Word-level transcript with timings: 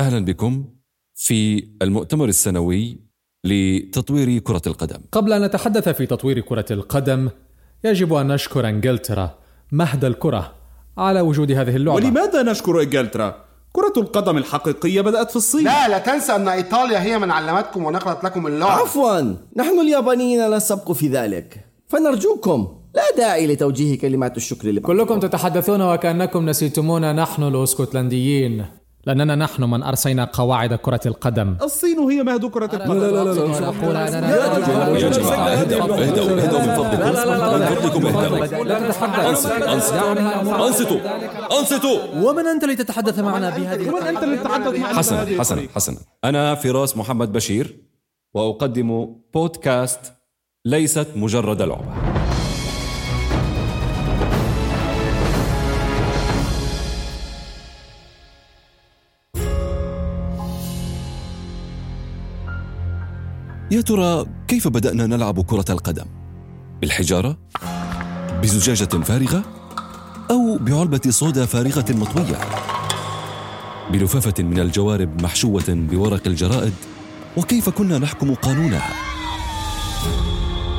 أهلا 0.00 0.24
بكم 0.24 0.64
في 1.14 1.68
المؤتمر 1.82 2.28
السنوي 2.28 3.00
لتطوير 3.44 4.38
كرة 4.38 4.62
القدم. 4.66 5.00
قبل 5.12 5.32
أن 5.32 5.42
نتحدث 5.42 5.88
في 5.88 6.06
تطوير 6.06 6.40
كرة 6.40 6.64
القدم 6.70 7.28
يجب 7.84 8.14
أن 8.14 8.28
نشكر 8.28 8.68
إنجلترا 8.68 9.38
مهد 9.72 10.04
الكرة 10.04 10.54
على 10.98 11.20
وجود 11.20 11.52
هذه 11.52 11.76
اللعبة. 11.76 11.96
ولماذا 11.96 12.42
نشكر 12.42 12.82
إنجلترا؟ 12.82 13.44
كرة 13.72 13.92
القدم 13.96 14.36
الحقيقية 14.36 15.00
بدأت 15.00 15.30
في 15.30 15.36
الصين. 15.36 15.64
لا 15.64 15.88
لا 15.88 15.98
تنسى 15.98 16.32
أن 16.32 16.48
إيطاليا 16.48 17.02
هي 17.02 17.18
من 17.18 17.30
علمتكم 17.30 17.84
ونقلت 17.84 18.24
لكم 18.24 18.46
اللعب. 18.46 18.80
عفوا 18.80 19.20
نحن 19.56 19.80
اليابانيين 19.80 20.50
لا 20.50 20.56
نسبق 20.56 20.92
في 20.92 21.08
ذلك. 21.08 21.64
فنرجوكم 21.88 22.68
لا 22.94 23.02
داعي 23.16 23.46
لتوجيه 23.46 23.98
كلمات 23.98 24.36
الشكر 24.36 24.68
لبعض. 24.68 24.86
كلكم 24.86 25.20
تتحدثون 25.20 25.82
وكأنكم 25.82 26.46
نسيتمونا 26.48 27.12
نحن 27.12 27.42
الأسكتلنديين. 27.42 28.64
لأننا 29.06 29.34
نحن 29.34 29.64
من 29.64 29.82
أرسينا 29.82 30.24
قواعد 30.32 30.74
كرة 30.74 31.00
القدم 31.06 31.56
الصين 31.62 31.98
هي 31.98 32.22
مهد 32.22 32.46
كرة 32.46 32.64
القدم 32.64 32.92
لا 32.92 33.10
لا 33.10 33.24
لا 33.24 33.32
من 37.58 37.66
فضلكم 37.66 38.04
من 38.04 38.12
فضلكم 38.12 38.46
اهدأوا 39.66 40.68
أنصتوا 40.68 41.00
أنصتوا 41.58 41.98
ومن 42.22 42.46
أنت 42.46 42.64
لتتحدث 42.64 43.18
معنا 43.18 43.50
بهذه 43.50 43.88
ومن 43.88 44.02
أنت 44.02 44.22
اللي 44.22 44.36
تتحدث 44.36 44.78
معنا 44.78 44.98
حسنا 44.98 45.20
حسنا 45.20 45.42
الطريقة؟ 45.42 45.72
حسنا 45.74 45.98
أنا 46.24 46.54
فراس 46.54 46.96
محمد 46.96 47.32
بشير 47.32 47.76
وأقدم 48.34 49.14
بودكاست 49.34 50.12
ليست 50.64 51.08
مجرد 51.16 51.62
لعبة 51.62 52.09
يا 63.70 63.80
ترى 63.80 64.26
كيف 64.48 64.68
بدأنا 64.68 65.06
نلعب 65.06 65.40
كرة 65.40 65.64
القدم؟ 65.70 66.04
بالحجارة؟ 66.80 67.36
بزجاجة 68.42 69.02
فارغة؟ 69.02 69.42
أو 70.30 70.58
بعلبة 70.60 71.00
صودا 71.08 71.46
فارغة 71.46 71.84
مطوية؟ 71.90 72.38
بلفافة 73.92 74.42
من 74.42 74.58
الجوارب 74.58 75.22
محشوة 75.22 75.64
بورق 75.68 76.26
الجرائد 76.26 76.72
وكيف 77.36 77.68
كنا 77.68 77.98
نحكم 77.98 78.34
قانونها 78.34 78.90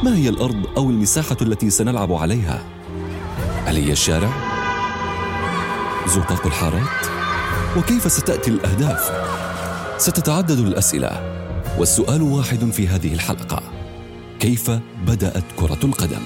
ما 0.03 0.15
هي 0.15 0.29
الأرض 0.29 0.65
أو 0.77 0.89
المساحة 0.89 1.37
التي 1.41 1.69
سنلعب 1.69 2.13
عليها 2.13 2.63
هل 3.65 3.75
هي 3.75 3.91
الشارع؟ 3.91 4.29
زقاق 6.07 6.45
الحارات؟ 6.45 7.05
وكيف 7.77 8.11
ستأتي 8.11 8.51
الأهداف؟ 8.51 9.11
ستتعدد 9.97 10.59
الأسئلة 10.59 11.40
والسؤال 11.79 12.21
واحد 12.21 12.69
في 12.69 12.87
هذه 12.87 13.13
الحلقة 13.13 13.63
كيف 14.39 14.71
بدأت 15.07 15.43
كرة 15.59 15.79
القدم؟ 15.83 16.21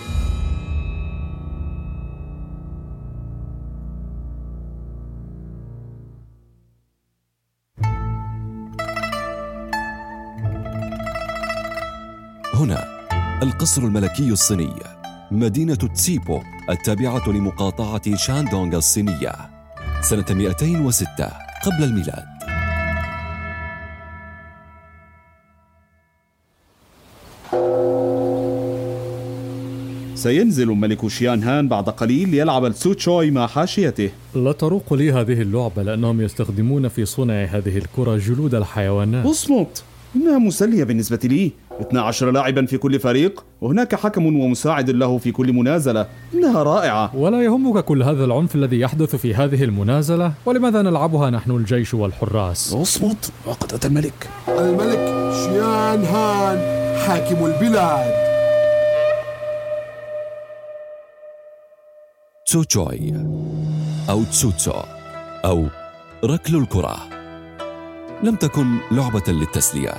هنا 12.54 12.86
القصر 13.44 13.82
الملكي 13.82 14.30
الصيني 14.32 14.74
مدينة 15.32 15.76
تسيبو 15.76 16.42
التابعة 16.70 17.30
لمقاطعة 17.30 18.16
شاندونغ 18.16 18.78
الصينية 18.78 19.32
سنة 20.02 20.26
206 20.30 21.08
قبل 21.66 21.84
الميلاد 21.84 22.35
سينزل 30.26 30.70
الملك 30.70 31.08
شيان 31.08 31.44
هان 31.44 31.68
بعد 31.68 31.90
قليل 31.90 32.30
ليلعب 32.30 32.66
السوتشوي 32.66 33.32
مع 33.32 33.48
حاشيته. 33.48 34.10
لا 34.36 34.52
تروق 34.52 34.94
لي 34.94 35.12
هذه 35.12 35.42
اللعبة 35.42 35.84
لأنهم 35.84 36.22
يستخدمون 36.22 36.88
في 36.88 37.06
صنع 37.06 37.44
هذه 37.44 37.78
الكرة 37.78 38.18
جلود 38.18 38.56
الحيوانات. 38.56 39.26
اصمت 39.26 39.84
إنها 40.16 40.38
مسلية 40.38 40.84
بالنسبة 40.84 41.20
لي. 41.24 41.52
12 41.82 42.32
لاعبا 42.32 42.66
في 42.66 42.78
كل 42.78 43.00
فريق 43.00 43.44
وهناك 43.62 43.96
حكم 43.96 44.26
ومساعد 44.26 44.90
له 44.90 45.18
في 45.18 45.32
كل 45.32 45.54
منازلة. 45.54 46.08
إنها 46.34 46.64
رائعة. 46.64 47.16
ولا 47.16 47.42
يهمك 47.42 47.86
كل 47.86 48.04
هذا 48.04 48.26
العنف 48.26 48.56
الذي 48.56 48.80
يحدث 48.80 49.16
في 49.16 49.34
هذه 49.34 49.64
المنازلة. 49.64 50.34
ولماذا 50.46 50.82
نلعبها 50.82 51.30
نحن 51.30 51.52
الجيش 51.52 51.94
والحراس؟ 51.94 52.74
اصمت 52.74 53.32
وقد 53.46 53.74
أتى 53.74 53.88
الملك. 53.88 54.30
الملك 54.48 55.34
شيان 55.34 56.04
هان 56.06 56.58
حاكم 56.98 57.46
البلاد. 57.46 58.25
تسوتشوي 62.48 63.14
أو 64.10 64.24
تسوتسو 64.24 64.74
أو 65.46 65.68
ركل 66.24 66.56
الكرة. 66.56 66.98
لم 68.24 68.36
تكن 68.36 68.78
لعبة 68.92 69.24
للتسلية. 69.28 69.94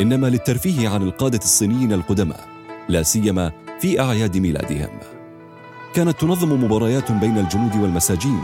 إنما 0.00 0.26
للترفيه 0.26 0.88
عن 0.88 1.02
القادة 1.02 1.38
الصينيين 1.38 1.92
القدماء. 1.92 2.40
لا 2.88 3.02
سيما 3.02 3.52
في 3.80 4.00
أعياد 4.00 4.36
ميلادهم. 4.36 4.98
كانت 5.94 6.20
تنظم 6.20 6.64
مباريات 6.64 7.12
بين 7.12 7.38
الجنود 7.38 7.76
والمساجين. 7.76 8.42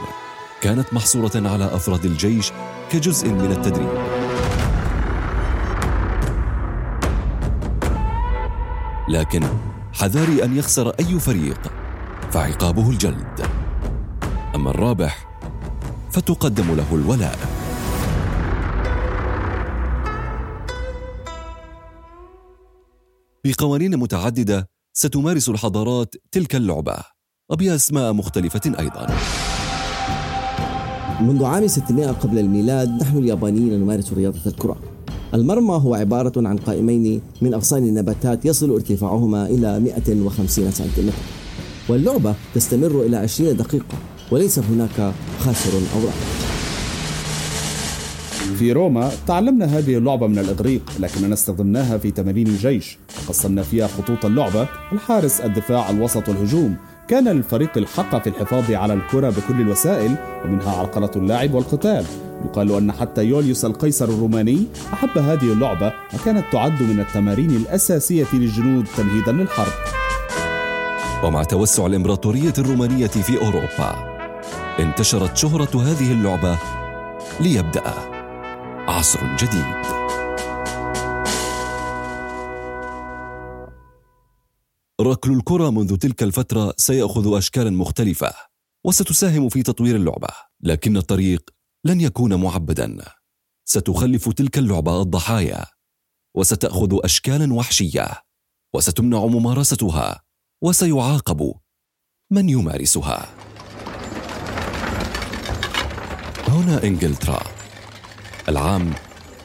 كانت 0.61 0.94
محصورة 0.94 1.49
على 1.49 1.65
أفراد 1.65 2.05
الجيش 2.05 2.53
كجزء 2.91 3.28
من 3.28 3.53
التدريب. 3.53 3.89
لكن 9.09 9.43
حذاري 9.93 10.44
أن 10.44 10.56
يخسر 10.56 10.89
أي 11.00 11.21
فريق. 11.21 11.84
فعقابه 12.34 12.91
الجلد. 12.91 13.41
أما 14.55 14.71
الرابح 14.71 15.27
فتقدم 16.11 16.75
له 16.75 16.95
الولاء. 16.95 17.39
بقوانين 23.44 23.97
متعددة 23.97 24.69
ستمارس 24.93 25.49
الحضارات 25.49 26.15
تلك 26.33 26.55
اللعبة. 26.56 26.97
وبأسماء 27.50 28.12
مختلفة 28.12 28.78
أيضاً. 28.78 29.06
منذ 31.21 31.44
عام 31.44 31.67
600 31.67 32.06
قبل 32.06 32.39
الميلاد 32.39 32.89
نحن 33.03 33.19
اليابانيين 33.19 33.81
نمارس 33.81 34.12
رياضة 34.12 34.47
الكرة. 34.47 34.77
المرمى 35.34 35.75
هو 35.75 35.94
عبارة 35.94 36.49
عن 36.49 36.56
قائمين 36.56 37.23
من 37.43 37.55
أغصان 37.55 37.83
النباتات 37.83 38.44
يصل 38.44 38.71
ارتفاعهما 38.71 39.47
إلى 39.47 39.81
150 39.81 40.71
سنتيمتر. 40.71 41.44
واللعبة 41.89 42.34
تستمر 42.55 43.03
إلى 43.06 43.17
20 43.17 43.56
دقيقة 43.56 43.97
وليس 44.31 44.59
هناك 44.59 45.12
خاسر 45.41 45.78
أو 45.78 46.00
رابح 46.00 46.15
في 48.59 48.72
روما 48.72 49.11
تعلمنا 49.27 49.65
هذه 49.65 49.99
اللعبة 49.99 50.27
من 50.27 50.39
الإغريق 50.39 50.83
لكننا 51.00 51.34
استخدمناها 51.34 51.99
في 51.99 52.11
تمارين 52.11 52.47
الجيش. 52.47 52.99
قسمنا 53.28 53.62
فيها 53.62 53.87
خطوط 53.87 54.25
اللعبة 54.25 54.69
الحارس 54.93 55.41
الدفاع 55.41 55.91
الوسط 55.91 56.28
والهجوم 56.28 56.77
كان 57.09 57.28
للفريق 57.28 57.71
الحق 57.77 58.23
في 58.23 58.27
الحفاظ 58.27 58.71
على 58.71 58.94
الكرة 58.94 59.31
بكل 59.31 59.61
الوسائل 59.61 60.17
ومنها 60.44 60.71
عرقلة 60.71 61.11
اللاعب 61.17 61.55
والقتال. 61.55 62.05
يقال 62.44 62.73
أن 62.73 62.93
حتى 62.93 63.25
يوليوس 63.25 63.65
القيصر 63.65 64.05
الروماني 64.05 64.67
أحب 64.93 65.19
هذه 65.19 65.53
اللعبة 65.53 65.93
وكانت 66.15 66.44
تعد 66.53 66.82
من 66.82 67.00
التمارين 67.00 67.50
الأساسية 67.50 68.26
للجنود 68.32 68.87
تمهيدا 68.97 69.32
للحرب. 69.32 70.04
ومع 71.22 71.43
توسع 71.43 71.87
الإمبراطورية 71.87 72.52
الرومانية 72.58 73.06
في 73.06 73.38
أوروبا 73.38 74.14
انتشرت 74.78 75.37
شهرة 75.37 75.82
هذه 75.82 76.12
اللعبة 76.12 76.58
ليبدأ 77.40 77.82
عصر 78.88 79.37
جديد. 79.37 79.84
ركل 85.00 85.32
الكرة 85.32 85.70
منذ 85.70 85.96
تلك 85.96 86.22
الفترة 86.22 86.75
سيأخذ 86.76 87.37
أشكالا 87.37 87.70
مختلفة 87.70 88.32
وستساهم 88.84 89.49
في 89.49 89.62
تطوير 89.62 89.96
اللعبة 89.96 90.28
لكن 90.61 90.96
الطريق 90.96 91.50
لن 91.84 92.00
يكون 92.00 92.34
معبدا. 92.34 92.99
ستخلف 93.64 94.28
تلك 94.28 94.58
اللعبة 94.58 95.02
الضحايا 95.02 95.64
وستأخذ 96.37 96.99
أشكالا 97.05 97.55
وحشية 97.55 98.06
وستمنع 98.75 99.26
ممارستها. 99.26 100.25
وسيعاقب 100.64 101.55
من 102.31 102.49
يمارسها. 102.49 103.28
هنا 106.49 106.84
إنجلترا 106.84 107.43
العام 108.49 108.93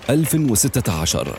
1016 0.09 1.37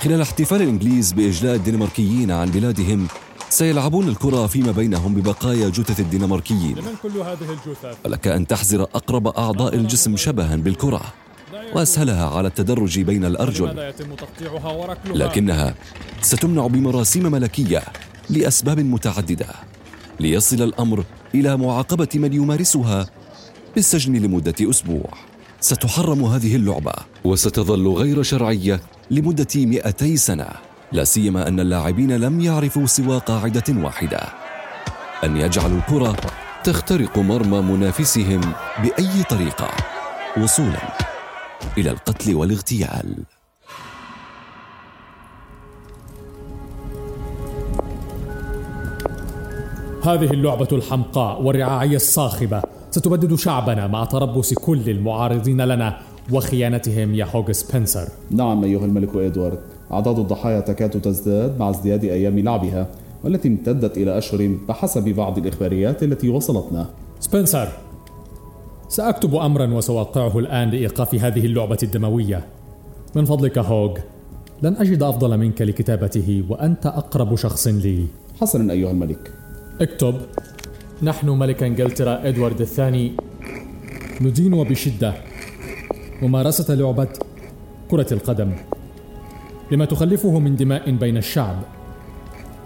خلال 0.00 0.20
احتفال 0.20 0.62
الإنجليز 0.62 1.12
بإجلاء 1.12 1.54
الدنماركيين 1.54 2.30
عن 2.30 2.50
بلادهم 2.50 3.06
سيلعبون 3.48 4.08
الكرة 4.08 4.46
فيما 4.46 4.72
بينهم 4.72 5.14
ببقايا 5.14 5.68
جثث 5.68 6.00
الدنماركيين. 6.00 6.76
من 6.76 6.96
كل 7.02 7.18
هذه 7.18 7.50
الجثث؟ 7.50 7.96
ولك 8.04 8.28
أن 8.28 8.46
تحزر 8.46 8.82
أقرب 8.82 9.26
أعضاء 9.26 9.74
الجسم 9.74 10.16
شبها 10.16 10.56
بالكرة 10.56 11.02
وأسهلها 11.74 12.30
على 12.30 12.48
التدرج 12.48 13.00
بين 13.00 13.24
الأرجل. 13.24 13.92
لكنها 15.14 15.74
ستمنع 16.22 16.66
بمراسيم 16.66 17.22
ملكية. 17.32 17.82
لأسباب 18.30 18.80
متعددة 18.80 19.46
ليصل 20.20 20.62
الأمر 20.62 21.04
إلى 21.34 21.56
معاقبة 21.56 22.08
من 22.14 22.32
يمارسها 22.32 23.06
بالسجن 23.74 24.16
لمدة 24.16 24.54
أسبوع. 24.70 25.10
ستحرم 25.60 26.24
هذه 26.24 26.56
اللعبة 26.56 26.92
وستظل 27.24 27.88
غير 27.88 28.22
شرعية 28.22 28.80
لمدة 29.10 29.46
200 29.56 30.16
سنة. 30.16 30.48
لا 30.92 31.04
سيما 31.04 31.48
أن 31.48 31.60
اللاعبين 31.60 32.16
لم 32.16 32.40
يعرفوا 32.40 32.86
سوى 32.86 33.18
قاعدة 33.18 33.64
واحدة. 33.68 34.20
أن 35.24 35.36
يجعلوا 35.36 35.78
الكرة 35.78 36.16
تخترق 36.64 37.18
مرمى 37.18 37.60
منافسهم 37.60 38.40
بأي 38.82 39.22
طريقة. 39.30 39.70
وصولا 40.42 40.98
إلى 41.78 41.90
القتل 41.90 42.34
والاغتيال. 42.34 43.14
هذه 50.06 50.30
اللعبة 50.30 50.68
الحمقاء 50.72 51.42
والرعاية 51.42 51.96
الصاخبة. 51.96 52.62
ستبدد 52.90 53.34
شعبنا 53.34 53.86
مع 53.86 54.04
تربص 54.04 54.54
كل 54.54 54.90
المعارضين 54.90 55.60
لنا 55.60 55.98
وخيانتهم 56.32 57.14
يا 57.14 57.24
هوغ 57.24 57.52
سبنسر. 57.52 58.08
نعم 58.30 58.64
أيها 58.64 58.84
الملك 58.84 59.16
إدوارد. 59.16 59.58
أعداد 59.92 60.18
الضحايا 60.18 60.60
تكاد 60.60 60.90
تزداد 60.90 61.58
مع 61.58 61.70
ازدياد 61.70 62.04
أيام 62.04 62.38
لعبها 62.38 62.86
والتي 63.24 63.48
امتدت 63.48 63.96
إلى 63.96 64.18
أشهر 64.18 64.56
بحسب 64.68 65.08
بعض 65.08 65.38
الإخباريات 65.38 66.02
التي 66.02 66.28
وصلتنا. 66.28 66.86
سبنسر 67.20 67.68
سأكتب 68.88 69.34
أمرا 69.34 69.66
وسأوقعه 69.74 70.38
الآن 70.38 70.70
لإيقاف 70.70 71.14
هذه 71.14 71.46
اللعبة 71.46 71.78
الدموية. 71.82 72.44
من 73.14 73.24
فضلك 73.24 73.58
هوغ. 73.58 73.98
لن 74.62 74.76
أجد 74.76 75.02
أفضل 75.02 75.38
منك 75.38 75.62
لكتابته 75.62 76.44
وأنت 76.48 76.86
أقرب 76.86 77.36
شخص 77.36 77.66
لي. 77.66 78.06
حسنا 78.40 78.72
أيها 78.72 78.90
الملك. 78.90 79.45
اكتب. 79.80 80.14
نحن 81.02 81.28
ملك 81.28 81.62
إنجلترا 81.62 82.28
إدوارد 82.28 82.60
الثاني. 82.60 83.12
ندين 84.20 84.64
بشدة. 84.64 85.14
ممارسة 86.22 86.74
لعبة 86.74 87.08
كرة 87.90 88.06
القدم. 88.12 88.52
لما 89.70 89.84
تخلفه 89.84 90.38
من 90.38 90.56
دماء 90.56 90.90
بين 90.90 91.16
الشعب. 91.16 91.62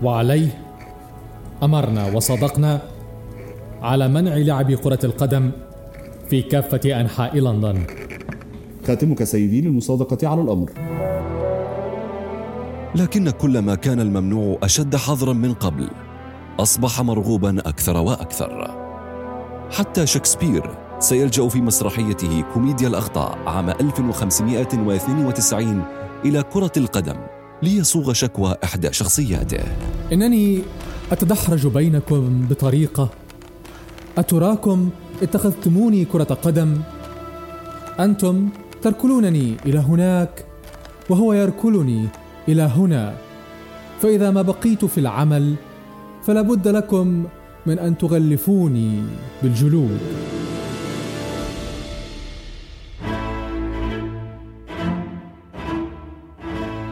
وعليه 0.03 0.49
أمرنا 1.62 2.07
وصدقنا 2.15 2.83
على 3.83 4.09
منع 4.09 4.37
لعب 4.37 4.73
كرة 4.73 4.99
القدم 5.05 5.51
في 6.29 6.43
كافة 6.43 7.01
أنحاء 7.01 7.39
لندن. 7.39 7.83
خاتمك 8.87 9.25
سيدي 9.25 9.61
للمصادقة 9.61 10.29
على 10.29 10.43
الأمر. 10.43 10.71
لكن 12.95 13.31
كل 13.31 13.59
ما 13.59 13.75
كان 13.75 14.01
الممنوع 14.01 14.59
أشد 14.62 14.97
حظرا 14.97 15.33
من 15.33 15.55
قبل. 15.55 15.89
أصبح 16.58 17.00
مرغوبا 17.00 17.58
أكثر 17.58 17.97
وأكثر. 17.97 18.76
حتى 19.70 20.06
شكسبير 20.06 20.70
سيلجأ 20.99 21.49
في 21.49 21.61
مسرحيته 21.61 22.44
كوميديا 22.55 22.88
الأخطاء 22.88 23.38
عام 23.47 23.70
1592 23.70 25.82
إلى 26.25 26.43
كرة 26.43 26.73
القدم 26.76 27.17
ليصوغ 27.62 28.12
شكوى 28.12 28.55
إحدى 28.64 28.93
شخصياته. 28.93 29.64
إنني 30.12 30.62
أتدحرج 31.12 31.67
بينكم 31.67 32.47
بطريقة. 32.50 33.08
أتراكم 34.19 34.91
اتخذتموني 35.23 36.05
كرة 36.05 36.25
قدم. 36.25 36.81
أنتم 38.00 38.49
تركلونني 38.82 39.56
إلى 39.67 39.79
هناك 39.79 40.44
وهو 41.11 41.32
يركلني 41.32 42.08
إلى 42.49 42.62
هنا. 42.62 43.14
فإذا 44.02 44.31
ما 44.31 44.43
بقيت 44.43 44.85
في 44.85 44.99
العمل 44.99 45.55
فلا 46.23 46.43
بد 46.43 46.69
لكم 46.69 47.25
من 47.67 47.79
أن 47.79 47.99
تغلفوني 47.99 49.03
بالجلود. 49.43 49.99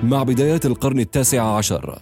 مع 0.02 0.22
بدايات 0.22 0.66
القرن 0.66 1.00
التاسع 1.00 1.42
عشر 1.42 1.98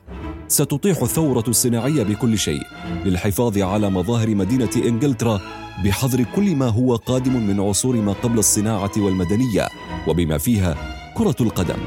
ستطيح 0.49 1.03
الثورة 1.03 1.45
الصناعية 1.49 2.03
بكل 2.03 2.39
شيء 2.39 2.63
للحفاظ 3.05 3.59
على 3.59 3.91
مظاهر 3.91 4.35
مدينة 4.35 4.71
إنجلترا 4.77 5.41
بحظر 5.85 6.25
كل 6.37 6.57
ما 6.57 6.69
هو 6.69 6.97
قادم 6.97 7.47
من 7.47 7.61
عصور 7.61 7.97
ما 7.97 8.13
قبل 8.13 8.39
الصناعة 8.39 8.91
والمدنية 8.97 9.69
وبما 10.09 10.39
فيها 10.39 10.75
كرة 11.15 11.37
القدم. 11.41 11.79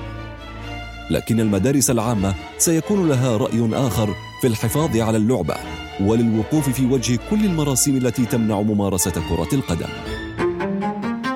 لكن 1.12 1.40
المدارس 1.40 1.90
العامة 1.90 2.36
سيكون 2.58 3.10
لها 3.10 3.38
رأي 3.38 3.70
آخر 3.74 4.16
في 4.42 4.48
الحفاظ 4.48 4.98
على 4.98 5.18
اللعبة 5.18 5.56
وللوقوف 6.02 6.70
في 6.70 6.86
وجه 6.86 7.20
كل 7.30 7.46
المراسم 7.46 7.98
التي 7.98 8.26
تمنع 8.26 8.62
ممارسة 8.62 9.12
كرة 9.12 9.56
القدم. 9.56 9.90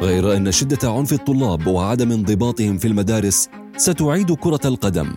غير 0.01 0.37
أن 0.37 0.51
شدة 0.51 0.91
عنف 0.91 1.13
الطلاب 1.13 1.67
وعدم 1.67 2.11
انضباطهم 2.11 2.77
في 2.77 2.87
المدارس 2.87 3.49
ستعيد 3.77 4.33
كرة 4.33 4.59
القدم 4.65 5.13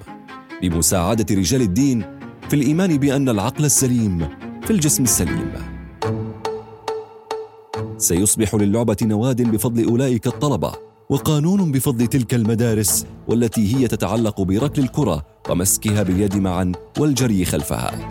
بمساعدة 0.62 1.26
رجال 1.34 1.62
الدين 1.62 2.04
في 2.48 2.56
الإيمان 2.56 2.96
بأن 2.96 3.28
العقل 3.28 3.64
السليم 3.64 4.28
في 4.62 4.70
الجسم 4.70 5.02
السليم. 5.02 5.52
سيصبح 7.98 8.54
للعبة 8.54 8.96
نواد 9.02 9.42
بفضل 9.42 9.88
أولئك 9.88 10.26
الطلبة 10.26 10.85
وقانون 11.10 11.72
بفضل 11.72 12.06
تلك 12.06 12.34
المدارس 12.34 13.06
والتي 13.28 13.76
هي 13.76 13.88
تتعلق 13.88 14.40
بركل 14.42 14.82
الكرة 14.82 15.26
ومسكها 15.50 16.02
باليد 16.02 16.36
معا 16.36 16.72
والجري 16.98 17.44
خلفها. 17.44 18.08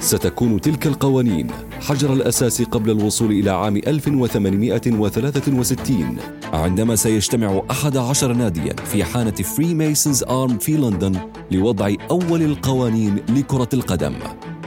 ستكون 0.00 0.60
تلك 0.60 0.86
القوانين 0.86 1.46
حجر 1.80 2.12
الأساس 2.12 2.62
قبل 2.62 2.90
الوصول 2.90 3.30
إلى 3.32 3.50
عام 3.50 3.76
1863 3.76 6.16
عندما 6.52 6.96
سيجتمع 6.96 7.62
أحد 7.70 7.96
عشر 7.96 8.32
ناديا 8.32 8.76
في 8.76 9.04
حانة 9.04 9.30
فري 9.30 9.74
ميسونز 9.74 10.22
آرم 10.22 10.58
في 10.58 10.76
لندن 10.76 11.16
لوضع 11.50 11.94
أول 12.10 12.42
القوانين 12.42 13.16
لكرة 13.28 13.68
القدم 13.74 14.14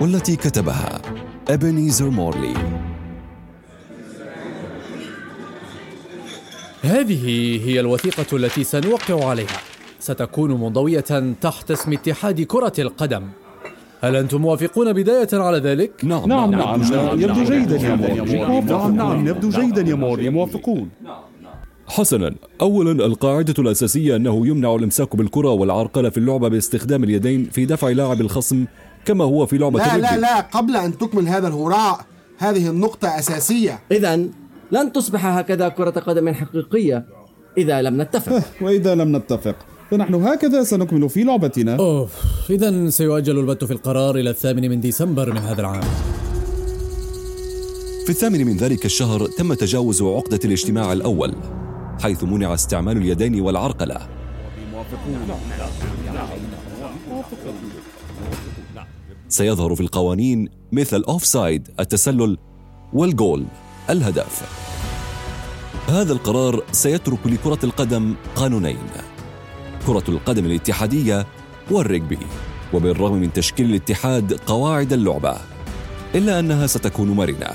والتي 0.01 0.35
كتبها 0.35 1.01
أبنيزر 1.49 2.09
مورلي 2.09 2.72
هذه 6.83 7.25
هي 7.69 7.79
الوثيقة 7.79 8.37
التي 8.37 8.63
سنوقع 8.63 9.29
عليها. 9.29 9.57
ستكون 9.99 10.51
منضوية 10.51 11.33
تحت 11.41 11.71
اسم 11.71 11.93
اتحاد 11.93 12.41
كرة 12.41 12.73
القدم. 12.79 13.23
هل 14.01 14.15
أنتم 14.15 14.41
موافقون 14.41 14.93
بداية 14.93 15.27
على 15.33 15.57
ذلك؟ 15.57 15.91
نعم 16.03 16.29
نعم 16.29 16.51
نعم, 16.51 16.81
نعم. 16.81 17.21
يبدو 17.21 17.43
جيدا 17.43 17.75
يا 17.75 17.95
موري. 17.95 18.61
نعم 18.61 18.95
نعم. 18.95 19.27
يبدو 19.27 19.49
جيدا 19.49 19.81
يا 19.81 19.95
موري. 19.95 20.29
موافقون. 20.29 20.89
حسنا 21.87 22.35
اولا 22.61 23.05
القاعدة 23.05 23.53
الأساسية 23.59 24.15
أنه 24.15 24.47
يمنع 24.47 24.75
الإمساك 24.75 25.15
بالكرة 25.15 25.49
والعرقلة 25.49 26.09
في 26.09 26.17
اللعبة 26.17 26.47
باستخدام 26.47 27.03
اليدين 27.03 27.49
في 27.51 27.65
دفع 27.65 27.89
لاعب 27.89 28.21
الخصم 28.21 28.65
كما 29.05 29.23
هو 29.23 29.45
في 29.45 29.57
لعبة 29.57 29.79
لا 29.79 29.97
لا 29.97 30.17
لا 30.17 30.39
قبل 30.39 30.75
أن 30.75 30.97
تكمل 30.97 31.27
هذا 31.27 31.47
الهراء 31.47 32.05
هذه 32.37 32.69
النقطة 32.69 33.19
أساسية. 33.19 33.79
اذا 33.91 34.27
لن 34.71 34.91
تصبح 34.91 35.25
هكذا 35.25 35.69
كرة 35.69 35.89
قدم 35.89 36.33
حقيقية. 36.33 37.05
إذا 37.57 37.81
لم 37.81 38.01
نتفق. 38.01 38.43
وإذا 38.63 38.95
لم 38.95 39.15
نتفق. 39.15 39.55
فنحن 39.91 40.13
هكذا 40.13 40.63
سنكمل 40.63 41.09
في 41.09 41.23
لعبتنا. 41.23 41.75
أوف. 41.75 42.11
إذا 42.49 42.89
سيؤجل 42.89 43.39
البت 43.39 43.63
في 43.63 43.73
القرار 43.73 44.15
إلى 44.15 44.29
الثامن 44.29 44.69
من 44.69 44.81
ديسمبر 44.81 45.31
من 45.31 45.37
هذا 45.37 45.61
العام. 45.61 45.83
في 48.03 48.09
الثامن 48.09 48.45
من 48.45 48.57
ذلك 48.57 48.85
الشهر 48.85 49.25
تم 49.25 49.53
تجاوز 49.53 50.01
عقدة 50.01 50.39
الاجتماع 50.45 50.93
الأول 50.93 51.35
حيث 52.01 52.23
منع 52.23 52.53
استعمال 52.53 52.97
اليدين 52.97 53.41
والعرقلة. 53.41 53.97
سيظهر 59.29 59.75
في 59.75 59.81
القوانين 59.81 60.49
مثل 60.71 60.97
الأوفسايد 60.97 61.67
التسلل 61.79 62.37
والجول. 62.93 63.45
الهدف. 63.89 64.43
هذا 65.89 66.13
القرار 66.13 66.63
سيترك 66.71 67.19
لكرة 67.25 67.59
القدم 67.63 68.15
قانونين 68.35 68.77
كرة 69.87 70.03
القدم 70.09 70.45
الاتحادية 70.45 71.27
والريغبي 71.71 72.19
وبالرغم 72.73 73.13
من 73.13 73.33
تشكيل 73.33 73.69
الاتحاد 73.69 74.33
قواعد 74.33 74.93
اللعبة 74.93 75.37
إلا 76.15 76.39
أنها 76.39 76.67
ستكون 76.67 77.09
مرنة 77.09 77.49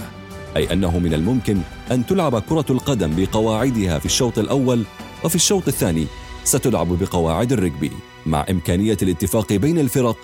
أي 0.57 0.73
أنه 0.73 0.99
من 0.99 1.15
الممكن 1.15 1.61
أن 1.91 2.07
تلعب 2.07 2.39
كرة 2.39 2.65
القدم 2.71 3.15
بقواعدها 3.17 3.99
في 3.99 4.07
الشوط 4.07 4.39
الأول 4.39 4.85
وفي 5.25 5.35
الشوط 5.35 5.69
الثاني 5.69 6.07
ستلعب 6.45 6.89
بقواعد 6.89 7.53
الريغبي 7.53 7.93
مع 8.27 8.47
إمكانية 8.51 8.97
الاتفاق 9.03 9.53
بين 9.53 9.79
الفرق 9.79 10.17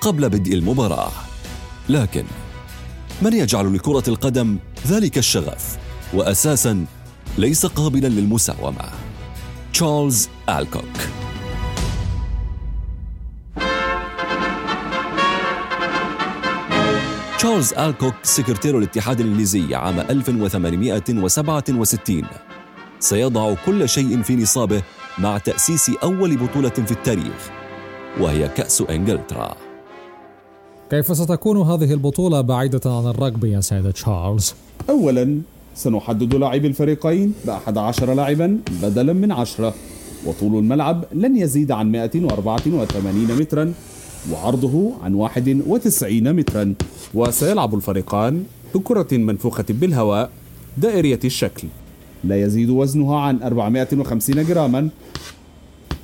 قبل 0.00 0.28
بدء 0.28 0.54
المباراة. 0.54 1.10
لكن 1.88 2.24
من 3.22 3.32
يجعل 3.32 3.74
لكرة 3.74 4.02
القدم 4.08 4.58
ذلك 4.86 5.18
الشغف. 5.18 5.78
وأساسا 6.14 6.84
ليس 7.38 7.66
قابلا 7.66 8.08
للمساومة. 8.08 8.84
تشارلز 9.72 10.28
آلكوك 10.48 10.84
تشارلز 17.38 17.72
آلكوك 17.72 18.14
سكرتير 18.22 18.78
الاتحاد 18.78 19.20
الإنجليزي 19.20 19.74
عام 19.74 20.00
1867 20.00 22.22
سيضع 23.00 23.54
كل 23.66 23.88
شيء 23.88 24.22
في 24.22 24.36
نصابه 24.36 24.82
مع 25.18 25.38
تأسيس 25.38 25.90
أول 26.02 26.36
بطولة 26.36 26.68
في 26.68 26.92
التاريخ 26.92 27.50
وهي 28.20 28.48
كأس 28.48 28.82
إنجلترا. 28.90 29.56
كيف 30.90 31.16
ستكون 31.16 31.56
هذه 31.56 31.92
البطولة 31.92 32.40
بعيدة 32.40 32.80
عن 32.86 33.06
الرجبي 33.06 33.52
يا 33.52 33.60
سيد 33.60 33.92
تشارلز؟ 33.92 34.54
أولا 34.90 35.40
سنحدد 35.74 36.34
لاعبي 36.34 36.66
الفريقين 36.66 37.34
بأحد 37.46 37.78
عشر 37.78 38.14
لاعبا 38.14 38.58
بدلا 38.82 39.12
من 39.12 39.32
عشرة. 39.32 39.74
وطول 40.26 40.58
الملعب 40.58 41.04
لن 41.12 41.36
يزيد 41.36 41.72
عن 41.72 41.92
184 41.92 43.38
مترا 43.38 43.72
وعرضه 44.32 44.92
عن 45.02 45.14
91 45.14 46.32
مترا. 46.32 46.74
وسيلعب 47.14 47.74
الفريقان 47.74 48.44
بكرة 48.74 49.16
منفوخة 49.16 49.64
بالهواء 49.68 50.30
دائرية 50.78 51.20
الشكل. 51.24 51.68
لا 52.24 52.42
يزيد 52.42 52.70
وزنها 52.70 53.16
عن 53.20 53.42
450 53.42 54.44
جراما. 54.44 54.88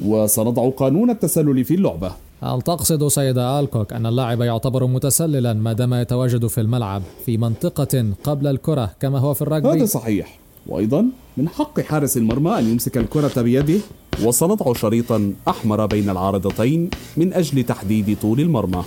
وسنضع 0.05 0.71
قانون 0.71 1.11
التسلل 1.11 1.65
في 1.65 1.75
اللعبة. 1.75 2.13
هل 2.43 2.63
تقصد 2.63 3.09
سيد 3.09 3.39
آلكوك 3.39 3.93
أن 3.93 4.07
اللاعب 4.07 4.41
يعتبر 4.41 4.87
متسللا 4.87 5.53
ما 5.53 5.73
دام 5.73 5.95
يتواجد 5.95 6.47
في 6.47 6.61
الملعب 6.61 7.03
في 7.27 7.37
منطقة 7.37 8.07
قبل 8.25 8.47
الكرة 8.47 8.91
كما 9.01 9.19
هو 9.19 9.35
في 9.35 9.43
الرجبي؟ 9.43 9.69
هذا 9.69 9.85
صحيح 9.87 10.39
وأيضا 10.67 11.07
من 11.37 11.49
حق 11.49 11.81
حارس 11.81 12.17
المرمى 12.17 12.59
أن 12.59 12.69
يمسك 12.69 12.99
الكرة 12.99 13.43
بيده 13.43 13.81
وسنضع 14.25 14.73
شريطا 14.73 15.33
أحمر 15.49 15.87
بين 15.87 16.11
العارضتين 16.11 16.91
من 17.17 17.33
أجل 17.33 17.63
تحديد 17.63 18.17
طول 18.23 18.41
المرمى 18.41 18.85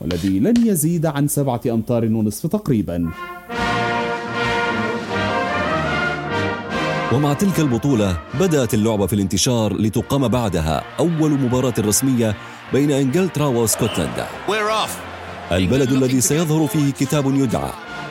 والذي 0.00 0.38
لن 0.40 0.66
يزيد 0.66 1.06
عن 1.06 1.28
سبعة 1.28 1.60
أمتار 1.66 2.04
ونصف 2.04 2.46
تقريبا 2.46 3.10
ومع 7.12 7.32
تلك 7.32 7.60
البطولة 7.60 8.18
بدأت 8.40 8.74
اللعبة 8.74 9.06
في 9.06 9.12
الانتشار 9.12 9.76
لتقام 9.76 10.28
بعدها 10.28 10.82
أول 10.98 11.30
مباراة 11.30 11.74
رسمية 11.78 12.36
بين 12.72 12.90
إنجلترا 12.90 13.46
واسكتلندا. 13.46 14.26
البلد 15.52 15.92
الذي 15.92 16.20
سيظهر 16.20 16.66
فيه 16.66 16.92
كتاب 16.92 17.34
يدعى 17.34 17.70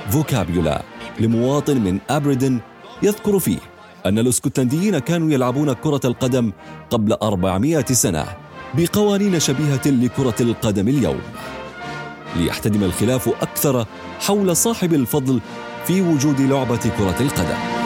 فوكابيولا 0.09 0.81
لمواطن 1.19 1.77
من 1.77 1.99
أبردن 2.09 2.59
يذكر 3.03 3.39
فيه 3.39 3.57
أن 4.05 4.19
الاسكتلنديين 4.19 4.99
كانوا 4.99 5.31
يلعبون 5.31 5.73
كرة 5.73 6.01
القدم 6.05 6.51
قبل 6.89 7.13
400 7.13 7.85
سنة 7.85 8.25
بقوانين 8.73 9.39
شبيهة 9.39 9.81
لكرة 9.85 10.35
القدم 10.41 10.87
اليوم. 10.87 11.21
ليحتدم 12.35 12.83
الخلاف 12.83 13.29
أكثر 13.41 13.85
حول 14.19 14.55
صاحب 14.55 14.93
الفضل 14.93 15.39
في 15.85 16.01
وجود 16.01 16.41
لعبة 16.41 16.91
كرة 16.97 17.15
القدم. 17.19 17.78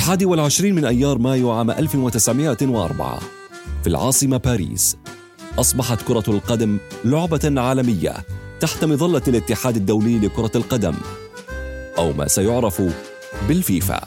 الحادي 0.00 0.24
والعشرين 0.24 0.74
من 0.74 0.84
أيار 0.84 1.18
مايو 1.18 1.50
عام 1.50 1.70
1904 1.70 3.20
في 3.82 3.86
العاصمة 3.86 4.36
باريس 4.36 4.96
أصبحت 5.58 6.02
كرة 6.02 6.24
القدم 6.28 6.78
لعبة 7.04 7.60
عالمية 7.60 8.16
تحت 8.60 8.84
مظلة 8.84 9.22
الاتحاد 9.28 9.76
الدولي 9.76 10.18
لكرة 10.18 10.50
القدم 10.56 10.94
أو 11.98 12.12
ما 12.12 12.28
سيعرف 12.28 12.82
بالفيفا. 13.48 14.00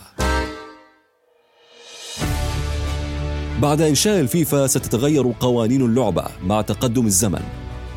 بعد 3.61 3.81
إنشاء 3.81 4.19
الفيفا 4.19 4.67
ستتغير 4.67 5.33
قوانين 5.39 5.81
اللعبة 5.81 6.25
مع 6.43 6.61
تقدم 6.61 7.05
الزمن 7.05 7.43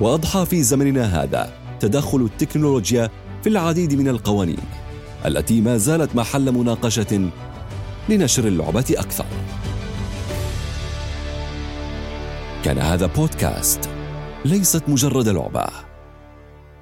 وأضحى 0.00 0.46
في 0.46 0.62
زمننا 0.62 1.22
هذا 1.22 1.52
تدخل 1.80 2.20
التكنولوجيا 2.20 3.10
في 3.42 3.48
العديد 3.48 3.94
من 3.94 4.08
القوانين 4.08 4.64
التي 5.26 5.60
ما 5.60 5.76
زالت 5.76 6.16
محل 6.16 6.52
مناقشة 6.52 7.30
لنشر 8.08 8.48
اللعبة 8.48 8.84
أكثر. 8.90 9.26
كان 12.64 12.78
هذا 12.78 13.06
بودكاست 13.06 13.90
ليست 14.44 14.88
مجرد 14.88 15.28
لعبة. 15.28 15.66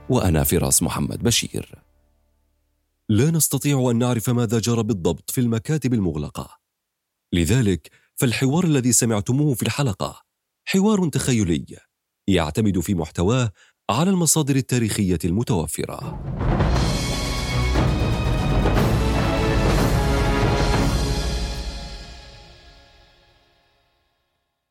وأنا 0.09 0.45
فراس 0.45 0.83
محمد 0.83 1.23
بشير. 1.23 1.83
لا 3.09 3.31
نستطيع 3.31 3.91
أن 3.91 3.99
نعرف 3.99 4.31
ماذا 4.31 4.59
جرى 4.59 4.83
بالضبط 4.83 5.31
في 5.31 5.41
المكاتب 5.41 5.95
المغلقة. 5.95 6.59
لذلك 7.33 7.91
فالحوار 8.15 8.65
الذي 8.65 8.93
سمعتموه 8.93 9.55
في 9.55 9.63
الحلقة 9.63 10.23
حوار 10.65 11.09
تخيلي 11.09 11.67
يعتمد 12.27 12.81
في 12.81 12.95
محتواه 12.95 13.53
على 13.91 14.11
المصادر 14.11 14.57
التاريخية 14.57 15.19
المتوفرة. 15.25 16.21